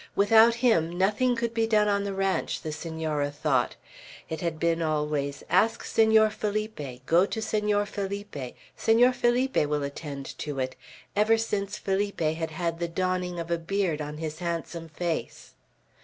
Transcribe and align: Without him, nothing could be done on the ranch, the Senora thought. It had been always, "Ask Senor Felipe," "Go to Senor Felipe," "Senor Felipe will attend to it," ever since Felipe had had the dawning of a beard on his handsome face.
Without 0.15 0.55
him, 0.55 0.97
nothing 0.97 1.35
could 1.35 1.53
be 1.53 1.67
done 1.67 1.87
on 1.87 2.03
the 2.05 2.13
ranch, 2.15 2.63
the 2.63 2.71
Senora 2.71 3.29
thought. 3.29 3.75
It 4.29 4.41
had 4.41 4.59
been 4.59 4.81
always, 4.81 5.43
"Ask 5.47 5.83
Senor 5.83 6.31
Felipe," 6.31 7.05
"Go 7.05 7.27
to 7.27 7.39
Senor 7.39 7.85
Felipe," 7.85 8.55
"Senor 8.75 9.13
Felipe 9.13 9.63
will 9.67 9.83
attend 9.83 10.35
to 10.39 10.57
it," 10.57 10.75
ever 11.15 11.37
since 11.37 11.77
Felipe 11.77 12.19
had 12.19 12.49
had 12.49 12.79
the 12.79 12.87
dawning 12.87 13.39
of 13.39 13.51
a 13.51 13.59
beard 13.59 14.01
on 14.01 14.17
his 14.17 14.39
handsome 14.39 14.89
face. 14.89 15.53